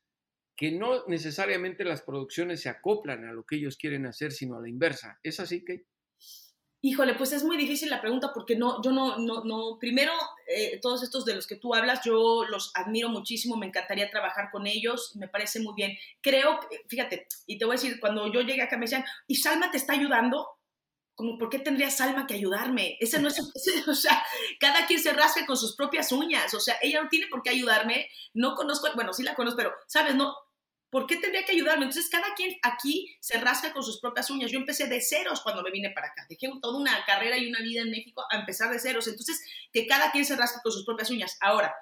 [0.55, 4.61] que no necesariamente las producciones se acoplan a lo que ellos quieren hacer, sino a
[4.61, 5.17] la inversa.
[5.23, 5.85] ¿Es así, Kate?
[6.81, 10.13] Híjole, pues es muy difícil la pregunta porque no, yo no, no, no, primero,
[10.47, 14.49] eh, todos estos de los que tú hablas, yo los admiro muchísimo, me encantaría trabajar
[14.49, 15.97] con ellos, me parece muy bien.
[16.21, 19.71] Creo, fíjate, y te voy a decir, cuando yo llegué acá me decían, ¿y Salma
[19.71, 20.58] te está ayudando?
[21.19, 22.95] Como, ¿por qué tendría Salma que ayudarme?
[23.01, 23.37] Ese no es,
[23.89, 24.23] o sea,
[24.57, 27.49] cada quien se rasca con sus propias uñas, o sea, ella no tiene por qué
[27.49, 30.15] ayudarme, no conozco, bueno, sí la conozco, pero, ¿sabes?
[30.15, 30.33] No,
[30.89, 31.83] ¿Por qué tendría que ayudarme?
[31.83, 34.49] Entonces, cada quien aquí se rasca con sus propias uñas.
[34.49, 36.25] Yo empecé de ceros cuando me vine para acá.
[36.29, 39.05] Dejé toda una carrera y una vida en México a empezar de ceros.
[39.09, 39.41] Entonces,
[39.73, 41.37] que cada quien se rasque con sus propias uñas.
[41.41, 41.75] Ahora,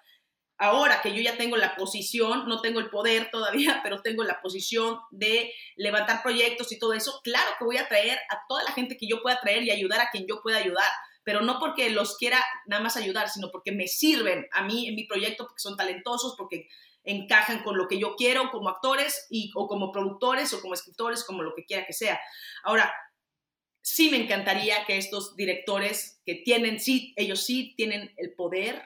[0.57, 4.41] ahora que yo ya tengo la posición, no tengo el poder todavía, pero tengo la
[4.41, 8.71] posición de levantar proyectos y todo eso, claro que voy a traer a toda la
[8.71, 10.89] gente que yo pueda traer y ayudar a quien yo pueda ayudar
[11.27, 14.95] pero no porque los quiera nada más ayudar, sino porque me sirven a mí en
[14.95, 16.69] mi proyecto, porque son talentosos, porque
[17.03, 21.25] encajan con lo que yo quiero como actores y, o como productores o como escritores,
[21.25, 22.17] como lo que quiera que sea.
[22.63, 22.93] Ahora,
[23.81, 28.83] sí me encantaría que estos directores que tienen, sí, ellos sí tienen el poder,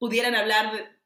[0.00, 0.96] pudieran hablar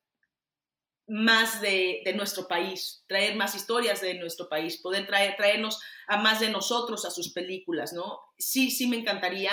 [1.07, 6.41] más de, nuestro país, traer más historias de nuestro país, poder traer, traernos a más
[6.41, 8.21] de nosotros a sus películas, ¿no?
[8.39, 9.51] Sí, sí me encantaría.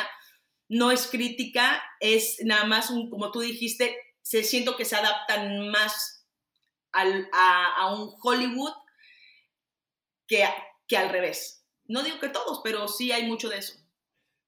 [0.70, 6.26] No es crítica, es nada más como tú dijiste, se siento que se adaptan más
[6.94, 8.74] a, un Hollywood
[10.28, 10.48] que,
[10.88, 11.66] que al revés.
[11.86, 13.81] No digo que todos, pero sí hay mucho de eso.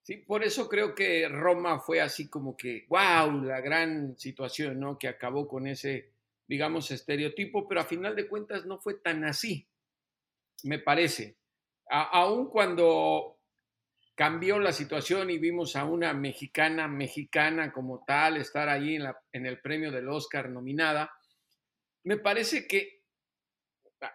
[0.03, 4.99] Sí, por eso creo que Roma fue así como que, wow, la gran situación, ¿no?
[4.99, 6.11] Que acabó con ese,
[6.45, 9.65] digamos, estereotipo, pero a final de cuentas no fue tan así,
[10.63, 11.37] me parece.
[11.87, 13.39] aun cuando
[14.13, 19.17] cambió la situación y vimos a una mexicana, mexicana como tal, estar ahí en, la,
[19.31, 21.11] en el premio del Oscar nominada,
[22.03, 23.03] me parece que,
[24.01, 24.13] ah,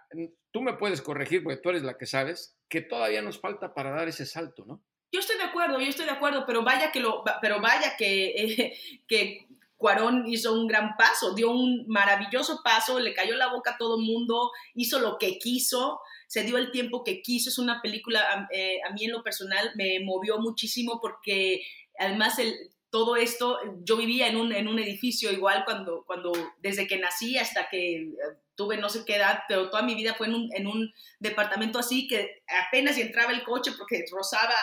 [0.50, 3.90] tú me puedes corregir porque tú eres la que sabes, que todavía nos falta para
[3.90, 4.84] dar ese salto, ¿no?
[5.10, 8.76] Yo estoy de acuerdo, yo estoy de acuerdo, pero vaya que lo, pero vaya que,
[9.08, 9.46] que
[9.78, 13.98] Cuarón hizo un gran paso, dio un maravilloso paso, le cayó la boca a todo
[13.98, 17.48] el mundo, hizo lo que quiso, se dio el tiempo que quiso.
[17.48, 21.62] Es una película, eh, a mí en lo personal me movió muchísimo porque
[21.96, 22.56] además el,
[22.90, 27.38] todo esto, yo vivía en un, en un edificio igual cuando, cuando, desde que nací
[27.38, 28.14] hasta que eh,
[28.58, 31.78] tuve no sé qué edad, pero toda mi vida fue en un, en un departamento
[31.78, 34.56] así que apenas entraba el coche porque rozaba,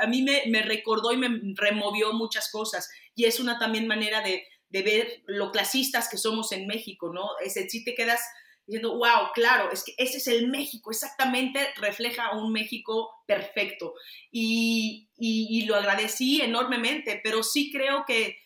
[0.00, 4.20] a, mí me, me, recordó y me removió muchas cosas y es una también manera
[4.20, 7.38] de, de ver lo clasistas que somos en México, ¿no?
[7.44, 8.20] Ese, si te quedas
[8.66, 13.94] diciendo, wow, claro, es que ese es el México, exactamente refleja un México perfecto.
[14.32, 18.38] Y, y, lo agradecí enormemente, pero sí creo que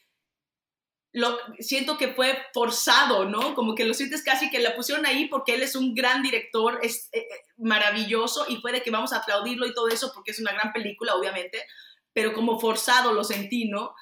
[1.12, 3.54] lo, siento que fue forzado, ¿no?
[3.54, 6.78] Como que lo sientes casi que la pusieron ahí porque él es un gran director,
[6.82, 10.40] es eh, eh, maravilloso y puede que vamos a aplaudirlo y todo eso porque es
[10.40, 11.64] una gran película, obviamente,
[12.12, 13.94] pero como forzado lo sentí, ¿no?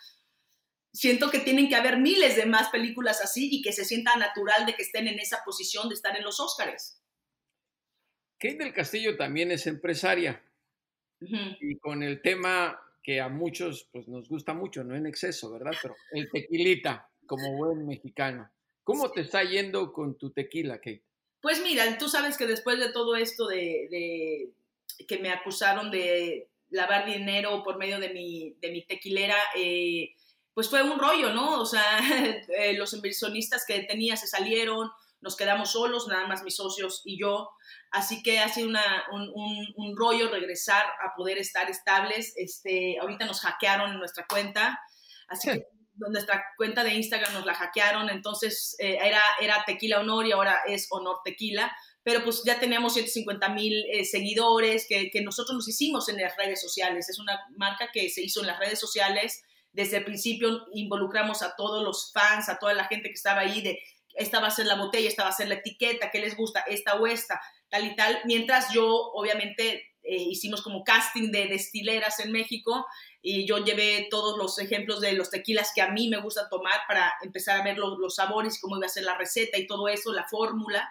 [0.97, 4.65] siento que tienen que haber miles de más películas así y que se sienta natural
[4.65, 7.03] de que estén en esa posición de estar en los Óscares.
[8.39, 10.43] Kate del Castillo también es empresaria
[11.21, 15.71] y con el tema que a muchos pues, nos gusta mucho, no en exceso, ¿verdad?
[15.81, 18.51] Pero el tequilita, como buen mexicano.
[18.83, 21.05] ¿Cómo te está yendo con tu tequila, Kate?
[21.41, 24.51] Pues mira, tú sabes que después de todo esto de,
[25.07, 30.17] que me acusaron de lavar dinero por medio de mi, de mi tequilera, eh,
[30.53, 31.61] pues fue un rollo, ¿no?
[31.61, 32.01] O sea,
[32.59, 37.19] eh, los inversionistas que tenía se salieron, nos quedamos solos, nada más mis socios y
[37.19, 37.51] yo.
[37.91, 42.35] Así que ha sido un, rollo regresar a poder estar estables.
[42.37, 44.79] Este, ahorita nos hackearon en nuestra cuenta,
[45.29, 50.27] así que nuestra cuenta de Instagram nos la hackearon, entonces eh, era, era Tequila Honor
[50.27, 55.23] y ahora es Honor Tequila, pero pues ya teníamos 150 mil eh, seguidores que, que
[55.23, 57.09] nosotros nos hicimos en las redes sociales.
[57.09, 59.43] Es una marca que se hizo en las redes sociales
[59.77, 63.61] desde el principio involucramos a todos los fans, a toda la gente que estaba ahí
[63.61, 63.79] de
[64.17, 66.61] esta va a ser la botella, esta va a ser la etiqueta, qué les gusta,
[66.61, 68.19] esta o esta, tal y tal.
[68.25, 72.87] Mientras yo, obviamente, eh, hicimos como casting de destileras en México
[73.23, 76.81] y yo llevé todos los ejemplos de los tequilas que a mí me gusta tomar
[76.89, 79.89] para empezar a ver los, los sabores, cómo iba a ser la receta y todo
[79.89, 80.89] eso, la fórmula.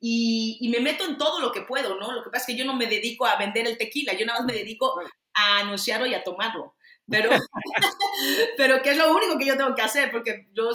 [0.00, 2.12] Y, y, me meto en todo lo que puedo, ¿no?
[2.12, 4.40] Lo que pasa es que yo no me dedico a vender el tequila, yo nada
[4.40, 4.98] más me dedico
[5.34, 6.74] a anunciarlo y a tomarlo
[7.10, 7.30] pero,
[8.56, 10.70] pero que es lo único que yo tengo que hacer, porque yo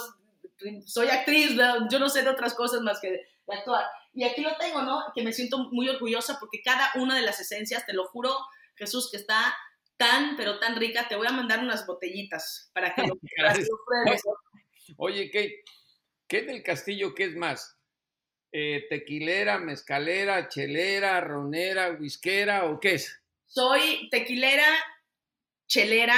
[0.85, 1.55] soy actriz,
[1.89, 3.86] yo no sé de otras cosas más que de actuar.
[4.13, 5.03] Y aquí lo tengo, ¿no?
[5.13, 8.36] Que me siento muy orgullosa porque cada una de las esencias, te lo juro,
[8.75, 9.55] Jesús, que está
[9.97, 14.23] tan, pero tan rica, te voy a mandar unas botellitas para que lo, pruebes.
[14.97, 15.63] Oye, ¿qué,
[16.27, 17.77] ¿qué del castillo qué es más?
[18.51, 23.21] Eh, ¿Tequilera, mezcalera, chelera, ronera, whiskera o qué es?
[23.45, 24.67] Soy tequilera,
[25.67, 26.15] chelera,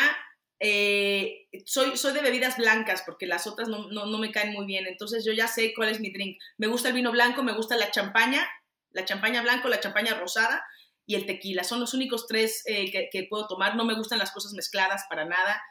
[0.59, 4.87] eh, soy, soy de bebidas blancas porque las otras no, no, me caen muy bien,
[4.87, 6.39] entonces yo ya sé cuál es mi drink.
[6.57, 8.47] Me gusta el vino blanco, me gusta la champaña,
[8.91, 10.63] la champaña blanco, la champaña rosada
[11.05, 11.63] y el tequila.
[11.63, 13.75] Son los únicos tres eh, que, puedo tomar.
[13.75, 15.61] No me gustan las cosas mezcladas para nada.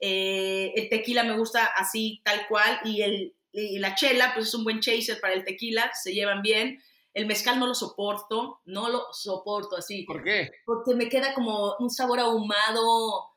[0.00, 4.54] Eh, el tequila me gusta así, tal cual, y, el, y la chela, pues es
[4.54, 6.82] un buen chaser para el tequila, se llevan bien.
[7.14, 10.02] El mezcal no lo soporto, no lo soporto así.
[10.02, 10.50] ¿Por qué?
[10.66, 13.33] Porque me queda como un sabor ahumado ah,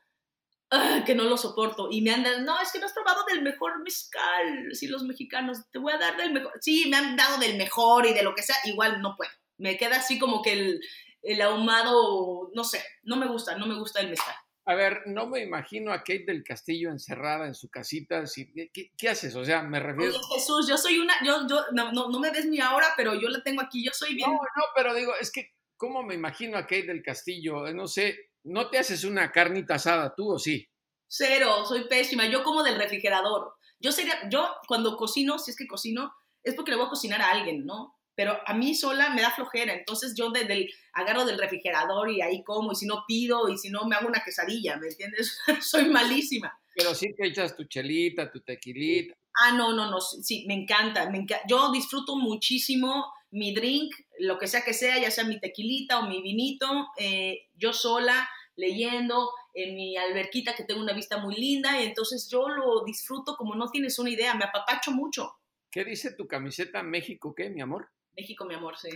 [1.06, 1.88] que no lo soporto.
[1.90, 4.68] Y me han dado, no, es que no has probado del mejor mezcal.
[4.72, 6.52] Si los mexicanos, te voy a dar del mejor.
[6.60, 9.30] Sí, me han dado del mejor y de lo que sea, igual no puedo.
[9.56, 10.80] Me queda así como que el,
[11.22, 14.34] el ahumado, no sé, no me gusta, no me gusta el mezcal.
[14.68, 18.26] A ver, no me imagino a Kate del Castillo encerrada en su casita.
[18.26, 19.34] Si, ¿qué, qué, haces?
[19.34, 20.10] O sea, me refiero.
[20.10, 21.14] Oye, Jesús, yo soy una.
[21.24, 23.82] Yo, yo, no, no, no me ves ni ahora, pero yo la tengo aquí.
[23.82, 24.30] Yo soy bien.
[24.30, 27.72] No, no, pero digo, es que, ¿cómo me imagino a Kate del Castillo?
[27.72, 30.68] No sé, ¿no te haces una carnita asada tú o sí?
[31.06, 32.26] Cero, soy pésima.
[32.26, 33.54] Yo como del refrigerador.
[33.80, 34.28] Yo sería.
[34.28, 37.64] Yo, cuando cocino, si es que cocino, es porque le voy a cocinar a alguien,
[37.64, 37.98] ¿no?
[38.18, 42.20] pero a mí sola me da flojera, entonces yo desde el, agarro del refrigerador y
[42.20, 45.38] ahí como, y si no pido, y si no me hago una quesadilla, ¿me entiendes?
[45.60, 46.52] Soy malísima.
[46.74, 49.14] Pero sí te echas tu chelita, tu tequilita.
[49.40, 51.44] Ah, no, no, no, sí, me encanta, me encanta.
[51.48, 56.08] Yo disfruto muchísimo mi drink, lo que sea que sea, ya sea mi tequilita o
[56.08, 58.28] mi vinito, eh, yo sola,
[58.58, 63.36] leyendo en mi alberquita que tengo una vista muy linda, y entonces yo lo disfruto
[63.36, 65.32] como no tienes una idea, me apapacho mucho.
[65.70, 67.88] ¿Qué dice tu camiseta México qué, mi amor?
[68.16, 68.90] México, mi amor, sí.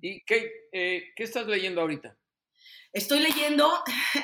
[0.00, 2.16] ¿Y qué, eh, qué estás leyendo ahorita?
[2.92, 3.68] Estoy leyendo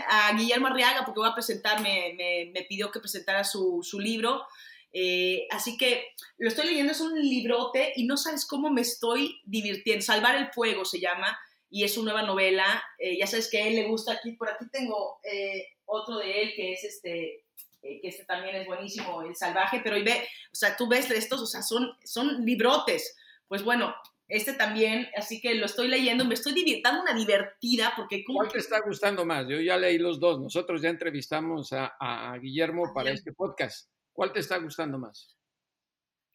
[0.09, 3.99] a Guillermo Arriaga porque voy a presentar, me, me, me pidió que presentara su, su
[3.99, 4.47] libro.
[4.93, 9.41] Eh, así que lo estoy leyendo, es un librote y no sabes cómo me estoy
[9.45, 10.05] divirtiendo.
[10.05, 11.37] Salvar el fuego se llama
[11.71, 12.83] y es su nueva novela.
[12.99, 16.43] Eh, ya sabes que a él le gusta aquí, por aquí tengo eh, otro de
[16.43, 17.45] él que es este,
[17.81, 21.47] que este también es buenísimo, El Salvaje, pero ve, o sea, tú ves estos, o
[21.47, 23.17] sea, son, son librotes
[23.49, 23.95] pues bueno,
[24.29, 28.25] este también, así que lo estoy leyendo, me estoy divirtiendo una divertida porque...
[28.25, 29.47] ¿cómo ¿Cuál te está gustando más?
[29.49, 33.89] Yo ya leí los dos, nosotros ya entrevistamos a, a Guillermo para este podcast.
[34.13, 35.36] ¿Cuál te está gustando más?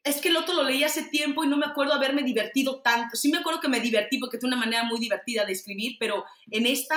[0.03, 3.15] Es que el otro lo leí hace tiempo y no me acuerdo haberme divertido tanto.
[3.15, 6.25] Sí me acuerdo que me divertí porque es una manera muy divertida de escribir, pero
[6.49, 6.95] en esta,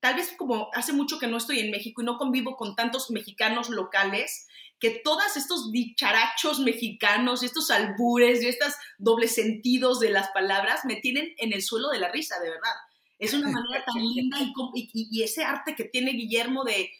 [0.00, 3.10] tal vez como hace mucho que no estoy en México y no convivo con tantos
[3.10, 4.46] mexicanos locales,
[4.82, 10.96] que todos estos dicharachos mexicanos, estos albures y estos dobles sentidos de las palabras me
[10.96, 12.74] tienen en el suelo de la risa, de verdad.
[13.20, 16.90] Es una manera tan linda y, y, ese arte que tiene Guillermo de,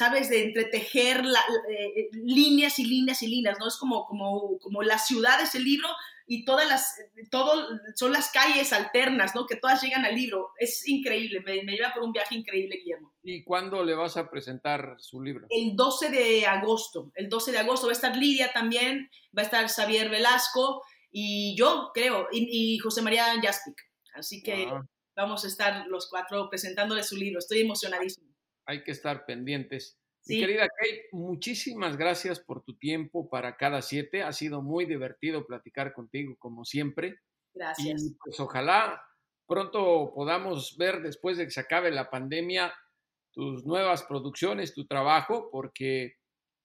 [0.00, 3.68] ¿sabes?, de entretejer la, eh, líneas y líneas y líneas, ¿no?
[3.68, 5.88] Es como, como, como la ciudad es el libro
[6.26, 6.96] y todas las,
[7.30, 9.44] todo, son las calles alternas, ¿no?
[9.44, 10.52] Que todas llegan al libro.
[10.58, 13.12] Es increíble, me, me, lleva por un viaje increíble, Guillermo.
[13.22, 15.46] ¿Y cuándo le vas a presentar su libro?
[15.50, 17.12] El 12 de agosto.
[17.14, 21.54] El 12 de agosto va a estar Lidia también, va a estar Xavier Velasco y
[21.58, 23.76] yo creo, y, y José María Jaspic.
[24.14, 24.80] Así que ah.
[25.14, 27.38] vamos a estar los cuatro presentándole su libro.
[27.38, 28.29] Estoy emocionadísimo.
[28.70, 29.98] Hay que estar pendientes.
[30.20, 30.34] Sí.
[30.34, 34.22] Mi querida Kate, muchísimas gracias por tu tiempo para cada siete.
[34.22, 37.16] Ha sido muy divertido platicar contigo, como siempre.
[37.52, 38.00] Gracias.
[38.04, 39.02] Y pues ojalá
[39.48, 42.72] pronto podamos ver, después de que se acabe la pandemia,
[43.32, 46.14] tus nuevas producciones, tu trabajo, porque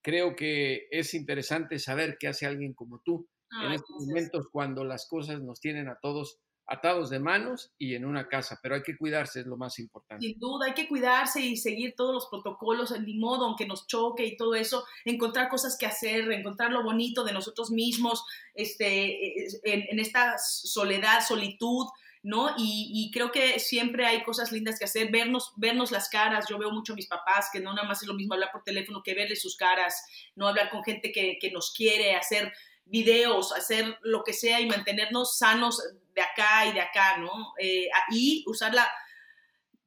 [0.00, 3.28] creo que es interesante saber qué hace alguien como tú
[3.64, 4.08] en estos gracias.
[4.08, 8.58] momentos cuando las cosas nos tienen a todos atados de manos y en una casa,
[8.62, 10.26] pero hay que cuidarse, es lo más importante.
[10.26, 14.24] Sin duda, hay que cuidarse y seguir todos los protocolos, ni modo, aunque nos choque
[14.24, 19.84] y todo eso, encontrar cosas que hacer, encontrar lo bonito de nosotros mismos, este, en,
[19.90, 21.86] en esta soledad, solitud,
[22.24, 22.50] ¿no?
[22.58, 26.46] Y, y, creo que siempre hay cosas lindas que hacer, vernos, vernos las caras.
[26.50, 28.64] Yo veo mucho a mis papás que no nada más es lo mismo hablar por
[28.64, 30.04] teléfono que verles sus caras,
[30.34, 32.52] no hablar con gente que, que nos quiere, hacer
[32.86, 35.82] videos, hacer lo que sea y mantenernos sanos
[36.14, 37.52] de acá y de acá, ¿no?
[37.58, 38.88] Eh, y usar la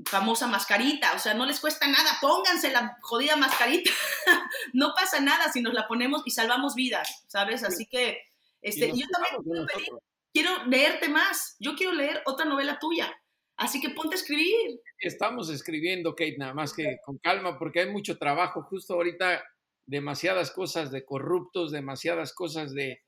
[0.05, 3.91] famosa mascarita, o sea, no les cuesta nada, pónganse la jodida mascarita,
[4.73, 7.63] no pasa nada si nos la ponemos y salvamos vidas, ¿sabes?
[7.63, 8.21] Así que,
[8.61, 9.67] este, yo también
[10.31, 13.13] quiero leerte más, yo quiero leer otra novela tuya,
[13.57, 14.79] así que ponte a escribir.
[14.99, 19.43] Estamos escribiendo, Kate, nada más que con calma, porque hay mucho trabajo, justo ahorita
[19.89, 23.01] demasiadas cosas de corruptos, demasiadas cosas de,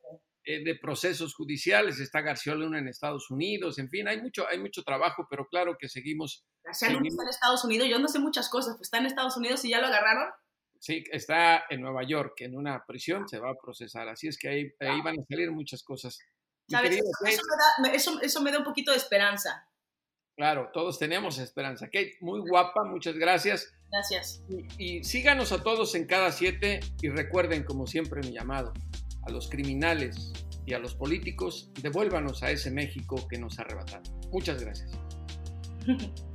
[0.44, 4.60] eh, de procesos judiciales, está García Luna en Estados Unidos, en fin, hay mucho, hay
[4.60, 6.44] mucho trabajo, pero claro que seguimos.
[6.64, 9.38] García Luna está en Estados Unidos, yo no sé muchas cosas, pues está en Estados
[9.38, 10.32] Unidos y ya lo agarraron.
[10.80, 14.50] Sí, está en Nueva York, en una prisión, se va a procesar, así es que
[14.50, 16.18] ahí, ahí van a salir muchas cosas.
[16.68, 16.98] ¿Sabes?
[16.98, 17.42] Eso, eso,
[17.80, 19.68] me da, eso, eso me da un poquito de esperanza.
[20.36, 21.86] Claro, todos tenemos esperanza.
[21.86, 23.74] Kate, muy guapa, muchas gracias.
[23.92, 24.44] Gracias.
[24.78, 28.74] Y, y, síganos a todos en cada siete y recuerden, como siempre, mi llamado
[29.28, 30.32] a los criminales
[30.66, 34.04] y a los políticos, devuélvanos a ese México que nos arrebataron.
[34.32, 34.92] Muchas gracias.